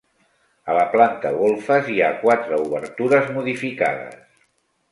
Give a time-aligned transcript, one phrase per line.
[0.71, 4.21] A la planta golfes hi ha quatre obertures modificades.